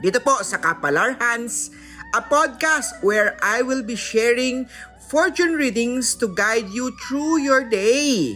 dito 0.00 0.16
po 0.24 0.40
sa 0.40 0.56
Kapalar 0.56 1.20
Hans, 1.20 1.68
a 2.16 2.24
podcast 2.24 2.96
where 3.04 3.36
I 3.44 3.60
will 3.60 3.84
be 3.84 3.94
sharing 3.94 4.64
fortune 5.12 5.60
readings 5.60 6.16
to 6.18 6.32
guide 6.32 6.72
you 6.72 6.96
through 7.04 7.44
your 7.44 7.68
day. 7.68 8.32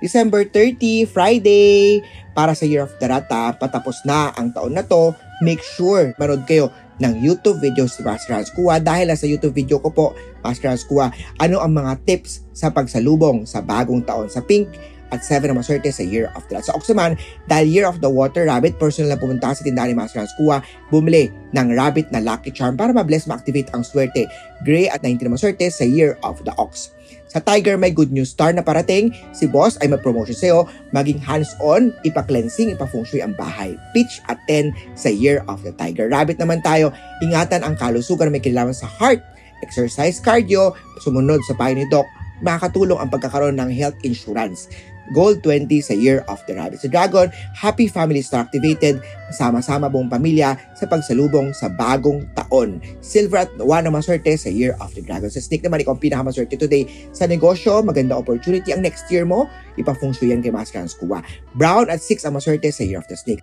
December 0.00 0.42
30, 0.48 1.06
Friday, 1.06 2.02
para 2.34 2.56
sa 2.56 2.66
Year 2.66 2.88
of 2.88 2.96
the 2.98 3.06
Rata, 3.06 3.54
patapos 3.54 4.02
na 4.08 4.34
ang 4.34 4.50
taon 4.50 4.74
na 4.74 4.82
to, 4.82 5.14
make 5.44 5.62
sure 5.62 6.10
manood 6.18 6.42
kayo 6.48 6.72
ng 6.98 7.22
YouTube 7.22 7.62
videos 7.62 7.94
ni 8.00 8.02
Master 8.08 8.34
Hans 8.34 8.50
Kua. 8.50 8.82
Dahil 8.82 9.12
sa 9.14 9.28
YouTube 9.28 9.54
video 9.54 9.78
ko 9.78 9.92
po, 9.92 10.06
Master 10.42 10.72
Hans 10.72 10.82
Kua, 10.88 11.12
ano 11.38 11.62
ang 11.62 11.76
mga 11.76 12.02
tips 12.02 12.42
sa 12.56 12.72
pagsalubong 12.72 13.46
sa 13.46 13.62
bagong 13.62 14.02
taon? 14.02 14.26
Sa 14.26 14.42
pink 14.42 14.72
at 15.12 15.20
7 15.20 15.52
na 15.52 15.60
maswerte 15.60 15.92
sa 15.92 16.00
Year 16.00 16.32
of 16.32 16.42
the 16.48 16.56
Rat. 16.58 16.66
Sa 16.66 16.74
Oxaman, 16.74 17.20
dahil 17.46 17.68
Year 17.68 17.86
of 17.86 18.00
the 18.00 18.08
Water 18.08 18.48
Rabbit, 18.48 18.80
personal 18.80 19.12
na 19.12 19.20
pumunta 19.20 19.52
sa 19.52 19.60
tindahan 19.60 19.92
ni 19.92 19.96
Master 19.96 20.24
Hans 20.24 20.32
Kua, 20.40 20.64
bumili 20.88 21.28
ng 21.52 21.68
rabbit 21.76 22.08
na 22.08 22.24
Lucky 22.24 22.48
Charm 22.48 22.80
para 22.80 22.96
ma-bless 22.96 23.28
ma-activate 23.28 23.68
ang 23.76 23.84
swerte. 23.84 24.24
Gray 24.64 24.88
at 24.88 25.04
19 25.04 25.28
na 25.28 25.36
maswerte 25.36 25.68
sa 25.68 25.84
Year 25.84 26.16
of 26.24 26.40
the 26.48 26.56
Ox. 26.56 26.96
Sa 27.32 27.40
Tiger, 27.40 27.80
may 27.80 27.88
good 27.88 28.12
news 28.12 28.32
star 28.32 28.52
na 28.52 28.60
parating. 28.60 29.08
Si 29.32 29.48
Boss 29.48 29.80
ay 29.80 29.88
mag-promotion 29.88 30.36
sa'yo. 30.36 30.68
Maging 30.92 31.16
hands-on, 31.16 31.96
ipa-cleansing, 32.04 32.76
ipa-feng 32.76 33.08
ang 33.24 33.32
bahay. 33.40 33.72
Pitch 33.96 34.20
at 34.28 34.36
10 34.48 34.72
sa 34.92 35.08
Year 35.08 35.40
of 35.48 35.64
the 35.64 35.72
Tiger. 35.80 36.12
Rabbit 36.12 36.36
naman 36.36 36.60
tayo, 36.60 36.92
ingatan 37.24 37.64
ang 37.64 37.72
kalusugan 37.76 38.28
may 38.28 38.44
kinalaman 38.44 38.76
sa 38.76 38.84
heart. 38.84 39.24
Exercise, 39.64 40.20
cardio, 40.20 40.76
sumunod 41.00 41.40
sa 41.48 41.56
payo 41.56 41.72
ni 41.72 41.88
Doc, 41.88 42.04
makakatulong 42.44 42.98
ang 43.00 43.08
pagkakaroon 43.08 43.56
ng 43.56 43.70
health 43.72 43.96
insurance. 44.04 44.68
Gold 45.10 45.42
20 45.42 45.66
sa 45.82 45.94
Year 45.98 46.22
of 46.30 46.38
the 46.46 46.54
Rabbit. 46.54 46.78
Sa 46.78 46.86
Dragon, 46.86 47.26
Happy 47.58 47.90
Family 47.90 48.22
Star 48.22 48.46
activated, 48.46 49.02
sama-sama 49.34 49.90
buong 49.90 50.06
pamilya 50.06 50.54
sa 50.78 50.86
pagsalubong 50.86 51.50
sa 51.50 51.66
bagong 51.66 52.22
taon. 52.38 52.78
Silver 53.02 53.44
at 53.44 53.50
1 53.58 53.66
na 53.66 53.90
maswerte 53.90 54.30
sa 54.38 54.48
Year 54.48 54.78
of 54.78 54.94
the 54.94 55.02
Dragon. 55.02 55.28
Sa 55.28 55.42
Snake 55.42 55.66
naman, 55.66 55.82
ikaw 55.82 55.98
ang 55.98 56.02
pinakamaswerte 56.02 56.54
today. 56.54 56.86
Sa 57.10 57.26
negosyo, 57.26 57.82
maganda 57.82 58.14
opportunity 58.14 58.70
ang 58.70 58.86
next 58.86 59.10
year 59.10 59.26
mo, 59.26 59.50
ipafeng 59.74 60.14
shui 60.14 60.30
yan 60.30 60.40
kay 60.40 60.54
Master 60.54 60.78
Hans 60.78 60.94
Kua. 60.94 61.20
Brown 61.58 61.90
at 61.90 61.98
6 61.98 62.22
ang 62.28 62.38
maswerte 62.38 62.70
sa 62.70 62.86
Year 62.86 63.02
of 63.02 63.08
the 63.10 63.18
Snake. 63.18 63.42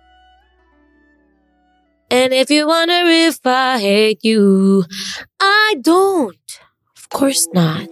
And 2.10 2.34
if 2.34 2.50
you 2.50 2.66
wonder 2.66 3.06
if 3.06 3.38
I 3.46 3.78
hate 3.78 4.26
you, 4.26 4.82
I 5.38 5.78
don't. 5.78 6.42
Of 6.98 7.06
course 7.06 7.46
not. 7.54 7.86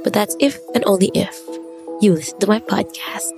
But 0.00 0.16
that's 0.16 0.32
if 0.40 0.56
and 0.72 0.80
only 0.88 1.12
if 1.12 1.36
you 2.00 2.14
listen 2.14 2.38
to 2.40 2.46
my 2.46 2.60
podcast. 2.60 3.32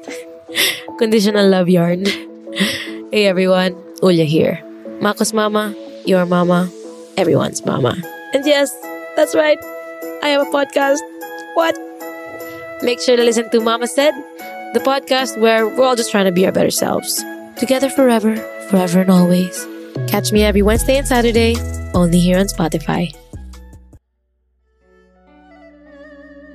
Conditional 0.98 1.48
Love 1.48 1.68
Yarn. 1.68 2.04
hey 3.12 3.26
everyone, 3.26 3.72
Ulya 4.02 4.24
here. 4.24 4.62
Mako's 5.00 5.32
mama, 5.32 5.74
your 6.04 6.26
mama, 6.26 6.70
everyone's 7.16 7.64
mama. 7.64 7.96
And 8.34 8.44
yes, 8.44 8.70
that's 9.16 9.34
right. 9.34 9.58
I 10.22 10.28
have 10.28 10.46
a 10.46 10.50
podcast. 10.50 11.00
What? 11.54 11.76
Make 12.82 13.00
sure 13.00 13.16
to 13.16 13.24
listen 13.24 13.50
to 13.50 13.60
Mama 13.60 13.86
Said, 13.86 14.12
the 14.74 14.80
podcast 14.80 15.40
where 15.40 15.66
we're 15.66 15.84
all 15.84 15.96
just 15.96 16.10
trying 16.10 16.26
to 16.26 16.32
be 16.32 16.44
our 16.46 16.52
better 16.52 16.70
selves. 16.70 17.22
Together 17.56 17.90
forever, 17.90 18.36
forever 18.68 19.00
and 19.00 19.10
always. 19.10 19.66
Catch 20.08 20.32
me 20.32 20.42
every 20.42 20.62
Wednesday 20.62 20.96
and 20.96 21.06
Saturday, 21.06 21.56
only 21.94 22.20
here 22.20 22.38
on 22.38 22.46
Spotify. 22.46 23.14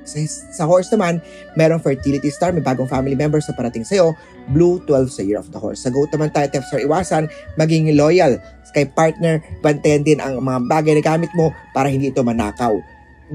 Sa, 0.06 0.16
sa 0.54 0.64
horse 0.64 0.88
naman, 0.94 1.18
merong 1.58 1.82
fertility 1.82 2.30
star, 2.30 2.54
may 2.54 2.62
bagong 2.62 2.88
family 2.88 3.18
member 3.18 3.42
sa 3.42 3.52
parating 3.52 3.84
sa'yo, 3.84 4.14
blue 4.54 4.78
12 4.86 5.10
sa 5.10 5.22
year 5.26 5.36
of 5.36 5.50
the 5.50 5.58
horse. 5.58 5.82
Sa 5.82 5.90
goat 5.90 6.08
naman 6.14 6.30
tayo, 6.30 6.46
tips 6.48 6.72
iwasan, 6.72 7.26
maging 7.58 7.92
loyal 7.98 8.38
kay 8.76 8.84
partner, 8.92 9.40
bantayan 9.64 10.04
din 10.04 10.20
ang 10.20 10.36
mga 10.36 10.68
bagay 10.68 10.92
na 10.92 11.00
gamit 11.00 11.32
mo 11.32 11.48
para 11.72 11.88
hindi 11.88 12.12
ito 12.12 12.20
manakaw. 12.20 12.76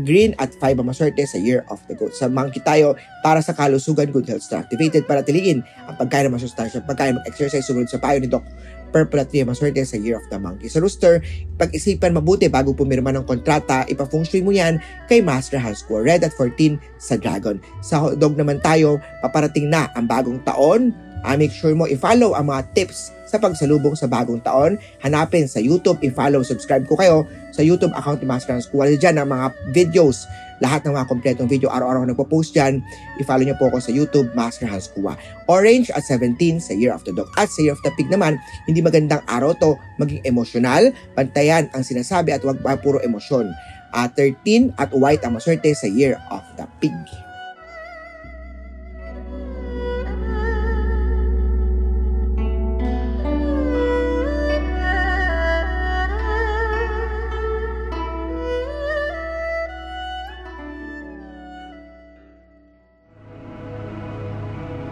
Green 0.08 0.32
at 0.40 0.56
5 0.56 0.80
ang 0.80 0.88
maswerte 0.88 1.20
sa 1.28 1.36
Year 1.36 1.68
of 1.68 1.84
the 1.92 1.96
Goat. 1.96 2.16
Sa 2.16 2.32
monkey 2.32 2.64
tayo, 2.64 2.96
para 3.20 3.44
sa 3.44 3.52
kalusugan, 3.52 4.08
good 4.10 4.28
health 4.28 4.44
star 4.44 4.64
activated 4.64 5.04
para 5.04 5.20
tiliin 5.20 5.60
ang 5.88 5.96
pagkain 6.00 6.32
ng 6.32 6.36
masustansya, 6.36 6.80
pagkain 6.88 7.20
mag-exercise, 7.20 7.68
sumunod 7.68 7.92
sa 7.92 8.00
payo 8.00 8.24
ni 8.24 8.32
Doc 8.32 8.48
purple 8.92 9.24
at 9.24 9.32
3 9.32 9.48
maswerte 9.48 9.82
sa 9.88 9.96
Year 9.96 10.20
of 10.20 10.28
the 10.28 10.38
Monkey. 10.38 10.68
Sa 10.68 10.84
Rooster, 10.84 11.24
pag-isipan 11.56 12.12
mabuti 12.12 12.52
bago 12.52 12.76
pumirma 12.76 13.16
ng 13.16 13.24
kontrata, 13.24 13.88
ipafeng 13.88 14.28
mo 14.44 14.52
yan 14.52 14.78
kay 15.08 15.24
Master 15.24 15.58
Kua. 15.88 16.04
Red 16.04 16.28
at 16.28 16.36
14 16.36 16.78
sa 17.00 17.16
Dragon. 17.16 17.58
Sa 17.80 18.14
Dog 18.14 18.36
naman 18.36 18.60
tayo, 18.60 19.00
paparating 19.24 19.72
na 19.72 19.88
ang 19.96 20.06
bagong 20.06 20.44
taon. 20.44 20.92
Uh, 21.22 21.38
make 21.38 21.54
sure 21.54 21.74
mo 21.78 21.86
i-follow 21.86 22.34
ang 22.34 22.50
mga 22.50 22.66
tips 22.74 23.14
sa 23.32 23.40
pagsalubong 23.40 23.96
sa 23.96 24.12
bagong 24.12 24.44
taon. 24.44 24.76
Hanapin 25.00 25.48
sa 25.48 25.64
YouTube, 25.64 26.04
i-follow, 26.04 26.44
subscribe 26.44 26.84
ko 26.84 27.00
kayo 27.00 27.24
sa 27.56 27.64
YouTube 27.64 27.96
account 27.96 28.20
ni 28.20 28.28
Master 28.28 28.60
Hans 28.60 28.68
Kua. 28.68 28.92
Diyan 28.92 29.24
ang 29.24 29.32
mga 29.32 29.56
videos 29.72 30.28
lahat 30.62 30.86
ng 30.86 30.94
mga 30.94 31.10
kompletong 31.10 31.50
video, 31.50 31.74
araw-araw 31.74 32.06
ako 32.06 32.10
nagpo-post 32.14 32.54
dyan. 32.54 32.86
I-follow 33.18 33.50
niyo 33.50 33.58
po 33.58 33.74
ako 33.74 33.82
sa 33.82 33.90
YouTube, 33.90 34.30
Master 34.38 34.70
Hans 34.70 34.94
Kua. 34.94 35.18
Orange 35.50 35.90
at 35.90 36.06
17 36.06 36.62
sa 36.62 36.78
Year 36.78 36.94
of 36.94 37.02
the 37.02 37.10
Dog. 37.10 37.26
At 37.34 37.50
sa 37.50 37.66
Year 37.66 37.74
of 37.74 37.82
the 37.82 37.90
Pig 37.98 38.14
naman, 38.14 38.38
hindi 38.70 38.86
magandang 38.86 39.26
araw 39.26 39.58
to, 39.58 39.74
maging 39.98 40.22
emosyonal, 40.22 40.94
pantayan 41.18 41.66
ang 41.74 41.82
sinasabi 41.82 42.38
at 42.38 42.46
huwag 42.46 42.62
puro 42.86 43.02
emosyon. 43.02 43.50
Uh, 43.92 44.08
13 44.14 44.72
at 44.78 44.94
white 44.94 45.26
ang 45.26 45.36
maswerte 45.36 45.74
sa 45.74 45.90
Year 45.90 46.22
of 46.30 46.46
the 46.62 46.64
Pig. 46.78 46.94